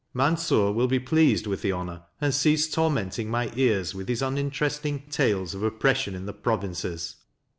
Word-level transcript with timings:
Mansur 0.15 0.71
will 0.73 0.87
be 0.87 0.99
pleased 0.99 1.45
with 1.45 1.61
the 1.61 1.71
honour, 1.73 2.01
and 2.19 2.33
cease 2.33 2.67
tormenting 2.67 3.29
my 3.29 3.51
ears 3.55 3.93
with 3.93 4.07
his 4.09 4.23
uninteresting 4.23 5.03
tales 5.11 5.53
of 5.53 5.61
oppression 5.61 6.15
in 6.15 6.25
the 6.25 6.33
provinces. 6.33 7.17